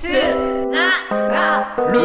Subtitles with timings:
[0.00, 0.04] つ
[0.70, 2.00] ながる。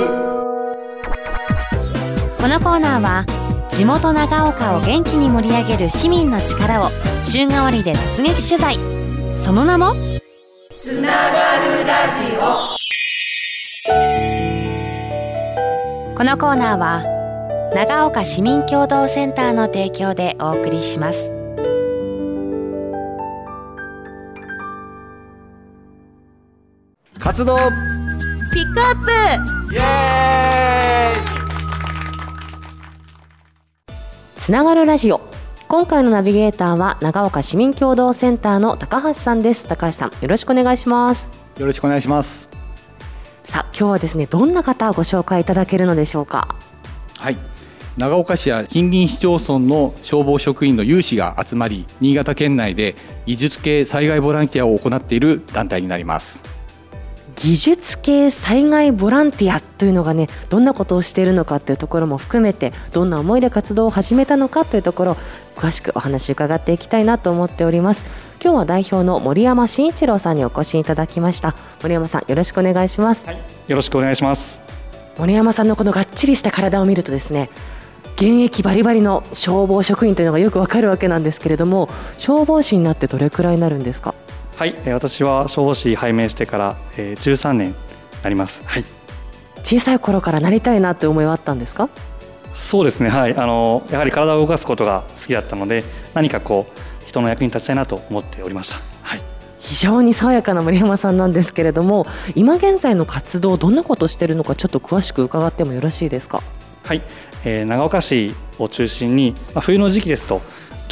[2.39, 3.23] このコーナーは
[3.69, 6.89] 地元長岡を元気に盛り上げる市民の力を
[7.21, 8.77] 週替わりで突撃取材。
[9.43, 9.93] その名も？
[10.75, 12.35] つながるラジ
[16.15, 17.03] このコーナーは
[17.75, 21.31] 長岡市民共同センターの提供でお送りします
[27.33, 27.57] 活動。
[28.53, 29.05] ピックアッ
[29.67, 29.73] プ。
[29.73, 31.13] イエ
[34.37, 35.19] つながるラジオ。
[35.67, 39.65] 今回のナビゲーターは長岡市民共同センターの高橋さんです。
[39.65, 41.27] 高橋さんよろしくお願いします。
[41.55, 42.51] ーイよろしくお願いします。
[43.43, 46.55] さあ今日はですねどんな方をご紹介いただけるのでしょうか？
[47.17, 47.37] はい。
[47.97, 52.93] 長岡市や近隣市町村の消防職員の有志が集まり新潟県内で
[53.25, 56.43] 技術系災害ボランティアを行っている団体になります
[57.35, 65.17] 技術系災害ボランティアというのがねどんなことをしているのかというところも含めてどんな思いで活動を始めたのかというところ
[65.55, 68.05] 詳しくお話伺っていきたいなと思っております。
[68.41, 71.55] 今日は代表の森山真一郎さんにお越しいただきました。
[71.81, 73.23] 森山さんよろしくお願いします
[73.67, 74.59] よろしくお願いします。
[75.17, 77.49] 森山さんのこのがっちりした体を見るとですね
[78.15, 84.13] 現役バリバリの消防職員というのがよくわかるわけなんですけれども消防士になってどれくらいになるんですか？
[84.63, 87.75] はい、えー私は消防士拝命してから、えー、13年に
[88.23, 88.61] なります。
[88.63, 88.85] はい、
[89.61, 91.89] 小さい頃からなりたいなって思いはあったんですか？
[92.55, 93.09] そうですね。
[93.09, 95.83] はい、あのやはり体を動かすことが好きだったので、
[96.13, 98.77] 何かこう人の役に立ちたいなと思っておりました。
[99.01, 99.21] はい。
[99.59, 106.41] 非常に爽やかな森山さんなんですけれども今現在の活動どんなことをしているのかちょっと詳しく伺ってもよろしいですか？
[106.85, 107.01] はい、
[107.43, 110.41] えー長岡市を中心に、まあ、冬の時期ですと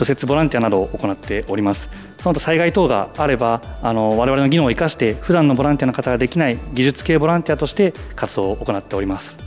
[0.02, 1.88] 除雪ボランティアなどを行っております。
[2.20, 9.38] その他災害等があれば、あの我々の技能を生かして普段のボランティアの方ができない技術系ボランティアとして活動を行っております。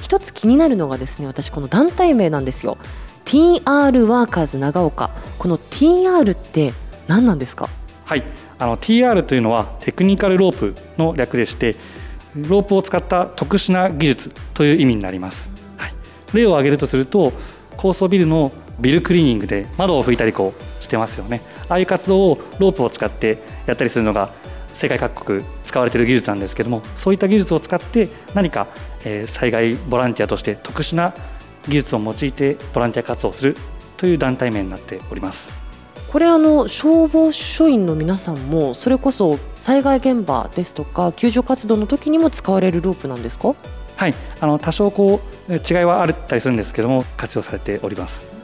[0.00, 2.76] 一つ気になるのがですね私この団体名なんですよ。
[3.24, 5.10] TR ワーカーズ長岡。
[5.38, 6.72] この TR って
[7.06, 7.68] 何なんですか？
[8.04, 8.24] はい、
[8.58, 11.76] あの TR というのはテクニカルロープの略でして
[12.34, 15.92] ロープを使った特殊な技術という意味になります、はい、
[16.34, 17.32] 例を挙げるとすると
[17.76, 18.50] 高層ビルの
[18.80, 21.40] ビルクリーニングで窓を拭いたりこうしてますよね。
[21.68, 24.30] ああいう活動をロープを使ってやったりするのが
[24.74, 28.66] 世界各国使われている技術なんですけどもそういった技術を使って何か、
[29.04, 31.14] えー災害ボランティアとして特殊な
[31.68, 33.56] 技術を用いてボランティア活動をする
[33.98, 35.50] という団体名になっております。
[36.10, 43.54] これあの消防署員の皆さんもそれこそ災害現場ですとか救助活動の時にも使われるロープなんですか？
[43.96, 48.39] はい、あの多少こう違いはあったりするんですけども活用されております。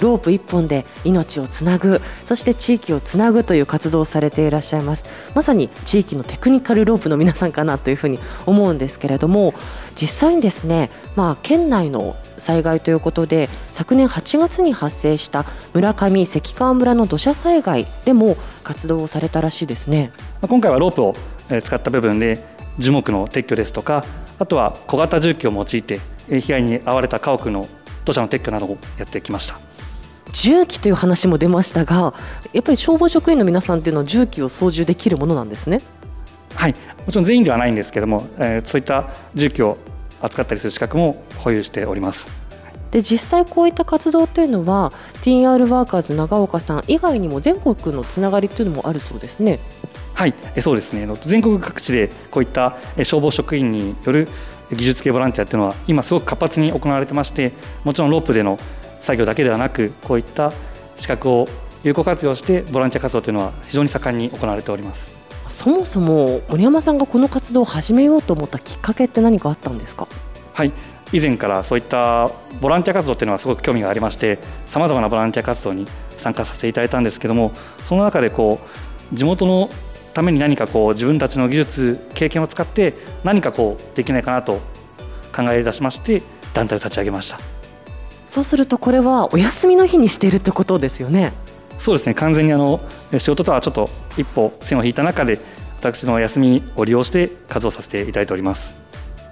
[0.00, 5.04] ロープ一本で命をつなぐそして地域をつなぐという活動をされていらっしゃいます
[5.34, 9.54] まさに地域のテクニカルロープの皆さんかなというふうに思うんですけれども
[10.00, 15.44] 実際にですねまあ県内の災害ということで昨年8月に発生した
[15.74, 21.14] 村上関川村の土砂災害でも活動をされたらしいですね今回はロープを
[21.64, 22.38] 使った部分で
[22.78, 24.04] 樹木の撤去ですとか
[24.38, 27.66] あとは小型重機を用いて被害に遭われた家屋の
[28.04, 29.58] 土砂の撤去などをやってきました。
[30.32, 32.14] 重機という話も出ましたが
[32.52, 35.80] やっぱり消防職員の皆さんというのは重機を操縦できるものなんですね。
[36.54, 36.74] はい、
[37.06, 39.78] もちろん全員ではないんですけども、えーそういった重機を
[40.20, 42.26] 扱ったりする資格も保有しております。
[42.90, 49.58] で実際こういった活動というのは TR ワーカーズ長岡さん以外にも全国のつながりというのもあるそうですね。
[50.14, 51.06] はい、えそうですね。
[51.26, 54.28] 全国各地でこういったえ消防職員による
[54.72, 57.52] 技術系ボランティアっていうのは今すごく活発に行われてまして、
[57.84, 58.58] もちろんロープでの
[59.00, 60.52] 作業だけではなく、こういった
[60.96, 61.48] 資格を
[61.84, 65.16] 有効活用してボランティア活動というのは非常に盛んに行われております。
[65.48, 70.06] そもそも森山さんがこの活動を始めようと思ったきっかけって何かあったんですか？
[70.52, 70.72] はい、
[71.12, 72.28] 以前からそういった
[72.60, 77.52] ボランティア活動っていうのはすごく興味がありまして、さまざまなボランティア活動に参加させていただいたんですけども、
[77.84, 78.58] その中でこ
[79.12, 79.70] う地元の
[80.14, 82.92] ために何かこう自分たちの技術経験を使って
[83.22, 84.60] 何かこうできないかなと
[85.34, 86.22] 考え出しまして
[86.54, 87.38] 団体を立ち上げました
[88.28, 91.32] そうするとこれはお休みの日にしているってことですよね。
[91.78, 92.14] そうですね。
[92.14, 92.80] 完全にあの
[93.18, 95.38] 仕事とはちょっと一歩線を引いた中で
[95.78, 98.78] 私の休みを利用して活動させていただいております。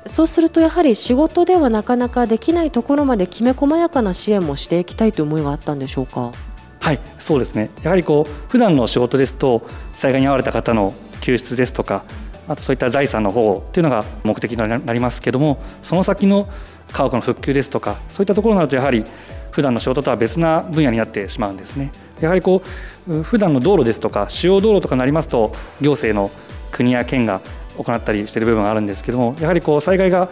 [0.07, 6.31] そうするとやはり仕事ではなかなかできないところまできめ細やかな支援もしていきたいという思いがあったんでしょうか？
[6.79, 7.71] はい、そうですね。
[7.83, 12.05] やはりこう普段の仕事ですと災害に遭われた方の救出ですとか、
[12.47, 16.49] あとそういった財産の保護っていうのが目的になりますけども、その先の
[16.97, 19.05] 家屋の復旧ですとか、そういったところになるとやはり
[19.51, 21.93] 普段の仕事とは別な分野になってしまうんですね。
[22.21, 22.63] やはりこ
[23.09, 25.53] う普段の道路ですとか主要道路とかになりますと
[25.83, 26.31] 行政の
[26.71, 27.43] 国や県が
[27.77, 30.31] 行ったりしている部分があるんですけどもやはりこう災害が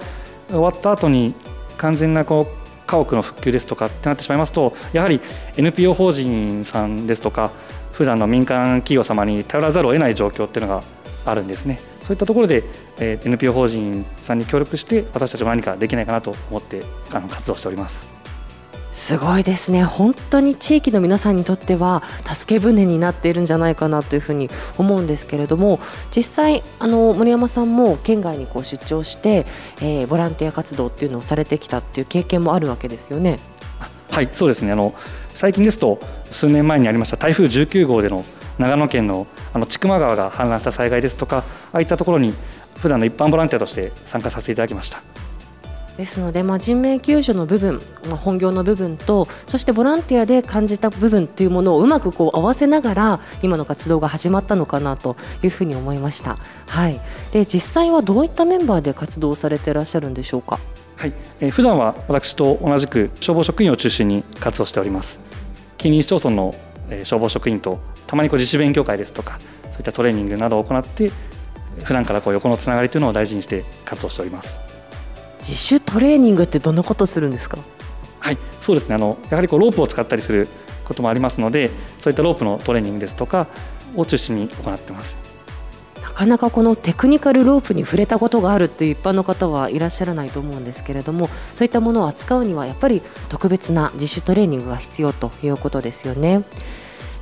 [0.49, 1.35] 終わった後に
[1.77, 5.21] 完全なこう家屋の復旧ですとかってなってしまいますとやはり
[5.57, 7.51] NPO 法人さんですとか
[7.93, 10.83] 普段の民間企業様に頼らざるを得ない状況っていうのが
[11.27, 12.65] あるんですねそういったところで、
[12.99, 18.15] え NPO 法人さんに協力して私たちも何かできないかなと思ってあの活動しております。
[18.93, 19.85] すごいですね。
[19.85, 24.49] 本当に地域の皆さんにとっては助け舟になっているんじゃないかなというふうに
[24.79, 25.79] 思うんですけれども
[26.15, 29.45] 実際あの森山さんも県外にこう出張して、
[29.83, 33.39] えー、ボランティア活動っていうのをされてきたっていう経験もあるわけですよね。
[34.11, 34.73] はいそうですね。
[34.73, 34.95] あの
[35.29, 38.25] 最近ですと数年前にありました台風19号での
[38.59, 42.35] 長野県のあの千曲川が氾濫した災害ですとかああいったところに
[42.77, 45.01] 普段の一般ボランティアとして参加させていただきました。
[45.97, 47.79] ですので、まあ、人命救助の部分、
[48.09, 56.37] まあ、本業の部分とそしてボランティアで感じた部分というものをうまくこう合わせながら今の活動が始まったのかなというふうに思いました、
[56.67, 57.01] はい、
[57.33, 60.59] で実際はどういったメンバーで活動されていらっしゃるんでしょうか？
[60.97, 65.21] はい、えー、普段は私と同じく消防職員を中心に活動しております
[65.79, 66.53] 近隣市町村の
[67.05, 71.11] 消防職員とたまにこう自主勉強会ですとかそういったトレーニングなどを行って
[71.83, 74.59] 普段からこう横のつながりというのを大事にして活動しております。
[75.41, 77.59] 自主トレーニングってどんなことするんですか？
[78.21, 78.95] はいそうですね。
[78.95, 80.49] あのやはりこうロープを使ったりする
[80.85, 81.71] こともありますので
[82.01, 83.47] そういったロープのトレーニングですとか
[83.97, 85.17] を中心に行ってます。
[85.17, 85.24] な
[86.15, 96.45] かなかこのテクニカルロープに触れたことがあるっていう一般の方はいらっしゃらないと思うんですけれどもそういったものを扱うにはやっぱり特別な自主トレーニングが必要ということですよね。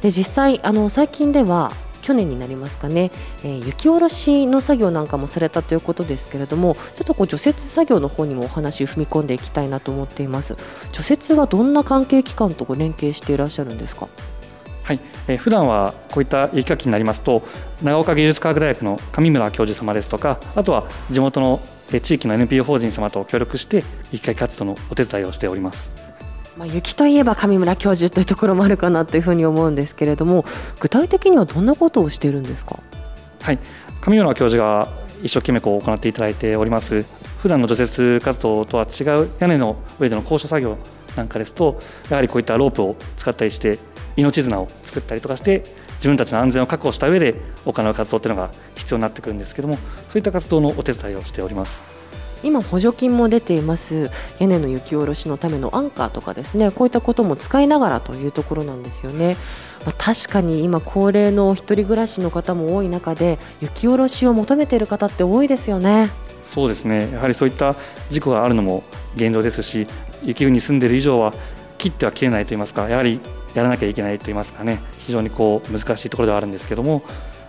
[0.03, 1.73] で実際あの最近では
[2.03, 3.13] 去年になりますかね、
[3.45, 10.57] えー、雪下ろしの作業なんかもされたということですけれどもちょっとこう除雪作業の方にもお話を踏み込んでいきたいなと思っています
[10.91, 14.09] 除雪はどんな関係機関とご連携していらっしゃるんですか？
[14.83, 17.43] はい、えー、普段はこういった雪かきになりますと
[17.83, 21.61] 長岡芸術科学大学の上村教授様ですとかあとは地元の
[22.03, 25.91] 地域の NPO 法人様と協力して雪かき活動のお手伝いをしております。
[26.57, 30.45] まあ、雪といえば上村教授というところもあるかなというふうに思うんですけれども
[30.81, 32.79] 具体的にはどんなことをしているんですか？
[33.41, 33.59] はい。
[34.01, 34.89] 上村教授が
[35.23, 37.05] 一生懸命こう行っていただいております
[37.41, 40.77] 普段の除雪活動とは違う屋根の上での高所作業
[41.17, 41.79] なんかですと
[42.11, 43.79] やはりこういったロープを使ったりして
[44.17, 45.63] 命綱を作ったりとかして
[45.97, 49.77] 自分たちの安全を確保した上で行う活動というのが必要になってくるんですけども
[50.09, 51.93] そういった活動のお手伝いをしております。
[52.43, 54.11] 今補助金も出ています
[54.41, 59.37] 屋根の雪下ろしのためのアンカーとかですねこういったことも使いながらというところなんですよね。
[59.85, 66.11] まあ、確かに今高齢の一人暮らしの方も多い中で雪下ろしを求めている方って多いですよね。
[66.49, 67.75] そうですねやはりそういった
[68.11, 68.83] 事故があるのも
[69.15, 69.87] 現状ですし
[70.23, 71.33] 雪国に住んでいる以上は
[71.79, 73.21] 切っては切れないといいますかやはり
[73.55, 77.03] やらなきゃいけないといいますかね非常にこう難しいところではあるんですけども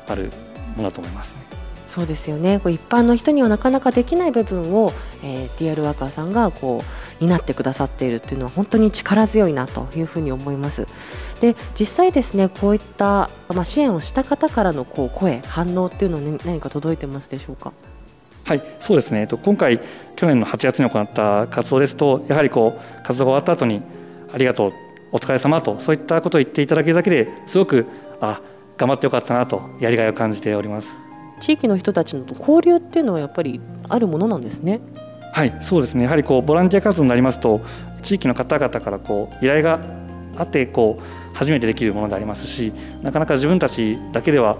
[0.07, 0.31] ある
[0.75, 1.43] ものだと思います、ね。
[1.87, 4.91] そうですよねこう一般の人にはなかなかできない部分を、
[5.23, 10.87] えー、TR ワーカーさんがこう担ってくださっているというのは本当に力強いなというふうに思います。
[11.39, 17.73] で実際ですねこういった、まあ、支援をした方からのこう声反応っていうのは、ね、何か届いてますでしょうか？
[18.45, 19.27] はい、そうですね。
[19.27, 19.79] 今回
[20.15, 23.81] 去年の8月に行った活動ですと、やはりこう活動が終わった後に
[24.33, 24.73] ありがとう、
[25.13, 27.85] お疲れ様とそういったことを言っていただけるだけですごく
[28.19, 28.41] あ
[28.77, 30.89] 頑張ってよかったなとやりがいを感じております。
[31.39, 34.81] 地域の人たちの交流っていうのはやっぱりあるものなんですね。
[35.31, 37.61] はいそうですねやはりこうボランティア活動になりますと
[38.03, 39.79] 地域の方々からこう依頼が
[40.35, 44.57] あってこう初めてできるものでありますしなかなか自分たちだけでは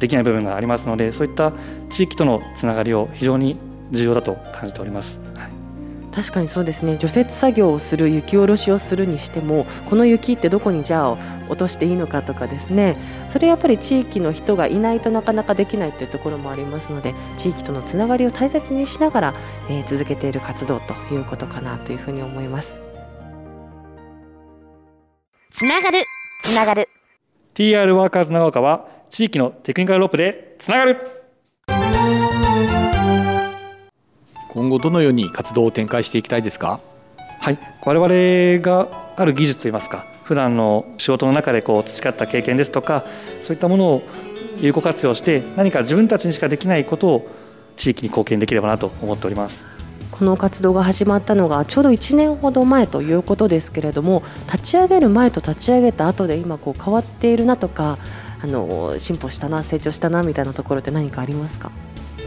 [0.00, 1.52] できない部分がありますのでそういった
[1.90, 3.58] 地域とのつながりを非常に
[3.90, 5.23] 重要だと感じております。
[6.14, 6.96] 確かにそうですね。
[6.96, 11.18] 除雪作業をする雪下ろしをするにしてもこの雪ってどこにじゃあ
[11.48, 12.96] 落としていいのかとかですね。
[13.28, 19.34] それやっぱり地域の人がいないとなかなかできないというところもありますので地域とのつながりを大切にしながら、
[19.68, 22.78] えー、続けている活動ということかなというふうに思います。
[25.50, 25.98] つながる。
[26.44, 26.88] つながる。
[27.54, 31.23] TR ワーカーズ長岡は地域のテクニカルロープでつながる
[34.54, 36.80] 今後どのように活動を展開していきたいですか？
[37.40, 37.58] はい。
[37.84, 43.04] 我々がある技術といいますか普段の仕事の中でこう培った経験ですとか
[43.42, 44.02] そういったものを
[44.60, 47.28] 有効活用して何か自分たちにしかできないことを
[47.76, 49.66] 地域に貢献できればなと思っております。
[50.12, 57.98] この活動が始まったのがちょうど1年ほど前ということですけれども立ち上げる前と立ち上げた後で今こう変わっているなとか
[58.40, 61.72] あの進歩したな成長したなみたいなところって何かありますか？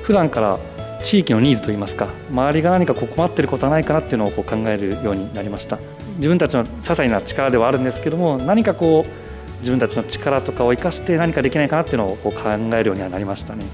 [0.03, 0.59] 普段から
[1.03, 5.79] 地域のニーズといいますか周りが何かこう困ってることはないかなっていうのをこう考えるようになりました。
[6.17, 13.65] 自分たちの些細な力ではあるんですけども何かこう自分たちの力とかを生かして何かできないかなっていうのをこう考えるようにはなりましたね。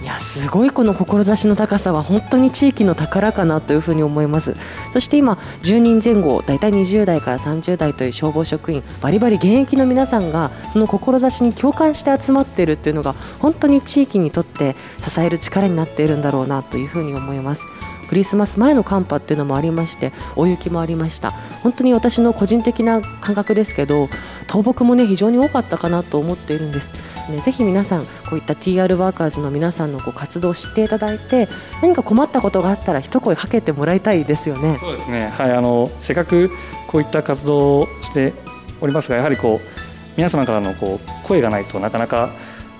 [0.00, 4.54] いやすごいこの志の高さは本当に地域の宝かなというふうに思います。
[4.92, 17.66] そして今10人前後だいたい20代から30代という消防職員バリバリ現役の皆さんがその志に共感して集まっているっていうのが本当に地域にとって支える力になっているんだろうなというふうに思います。
[18.08, 21.32] クリスマス前の寒波っていうのもありまして大雪もありました。
[21.62, 24.08] 本当に私の個人的な感覚ですけど
[24.46, 26.92] 倒木もね非常に多かったかなと思っているんです。
[27.28, 31.48] ね、ぜひ皆さんこういった TR ワーカーズの皆さんのこう活動を知っていただいて
[31.82, 34.78] 何か困ったことがあったら一声かけてもらいたいですよね。
[34.80, 36.50] そうですね、はい、あのせっかく
[36.86, 38.32] こういった活動をして
[38.80, 39.68] おりますがやはりこう
[40.16, 42.30] 皆様からのこう声がないとなかなか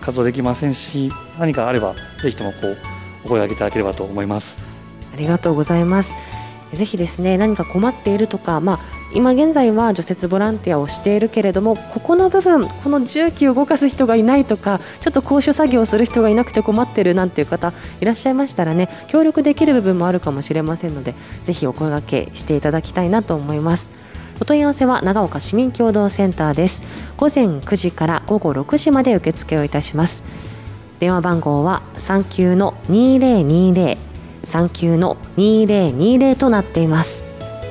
[0.00, 2.76] 活動できませんし何かあればぜひともこう
[3.24, 4.56] お声を上げていただければと思います。
[5.12, 6.14] ありがとうございます。
[6.72, 8.78] ぜひですね何か困っているとか、まあ、
[9.14, 23.90] 今現在は除雪ボランティアをしているけれどもここの部分この重機を動かす人がいないとかちょっと高所作業をする人がいなくて困ってるなんていう方いらっしゃいましたらね協力できる部分もあるかもしれませんのでぜひお声がけしていただきたいなと思います。
[24.40, 26.82] お問い合わせは長岡市民共同センターです。
[27.16, 30.22] 午前9時から午後6時まで受付をいたします。
[31.00, 33.98] 電話番号は39の2020
[34.44, 37.27] 39の2020となっています。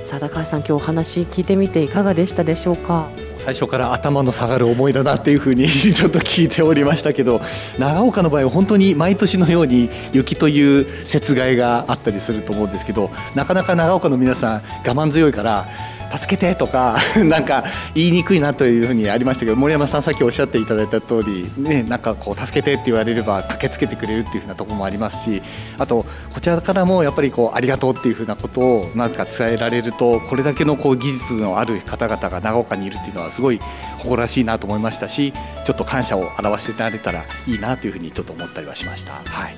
[0.07, 3.09] さあ高橋さん今日お話聞いてみていかがでしたでしょうか？
[3.39, 7.39] 最初から頭の下がる思いだなっていうふうに ちょっと聞いておりましたけど
[7.77, 15.65] 長岡の場合は本当に毎年のように雪という雪害があったりすると思うんですけどなかなか長岡の皆さん我慢強いから
[16.11, 25.41] 助けてとか なんか言いにくいなというふうにありましたけど森山さんさっきおっしゃっていただいた通りねなんかこう助けてって言われれば駆けつけてくれるっていうふうなところもありますし
[25.77, 33.59] あとこちらからもやっぱりこうありがとうっていうふうなことをなんか伝えられるとこれだけのこう技術のある方々が長岡にいるっていうのはすごい
[33.99, 35.33] 誇らしいなと思いましたし
[35.65, 39.13] ちょっと感謝を表していただけたらいいなというふうにちょっと思ったりはしました。
[39.13, 39.55] はい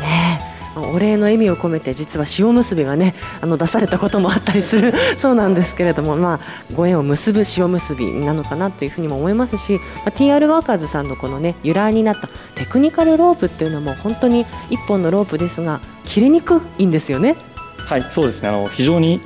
[0.00, 0.39] ね
[0.76, 6.40] お礼の意味を込めて実は塩むすびがねあの出されたこともあったりする そうなんですけれども、まあ、
[6.74, 17.36] ご縁を結ぶ塩むすびなのかなというふうにも思いますし、まあ、TR ワーカーズさんのこのね由来になったテクニカルロープっていうのも本当に1本のロープですが切れにくいんですよね。
[17.78, 19.20] はいそうですねあの非常に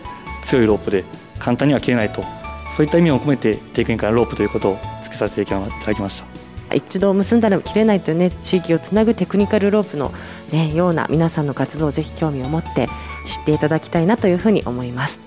[0.45, 1.05] 強いロープで
[1.39, 2.25] 簡単には切れないと
[2.75, 6.34] そういった意味を込めてテクニカルロープということをつけさせていただきました。
[6.73, 10.13] 一度結んだら切れないというね地域をつなぐテクニカルロープの、
[10.53, 12.89] ね、ような皆さんの活動をぜひ興味を持って
[13.27, 15.21] 知っていただきたいなというふうに思います。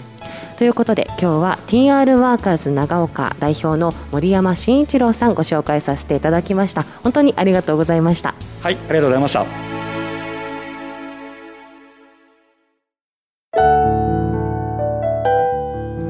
[0.57, 6.83] ということで今日は TR ワーカーズ長岡代表の森山真一郎さんご紹介させていただきました。
[7.03, 8.33] 本当にありがとうございました。
[8.63, 9.45] はいありがとうございました。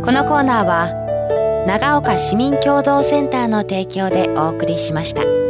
[0.08, 1.07] このコーナーは
[1.68, 5.47] 長岡市民共同センターの提供でお送りしました。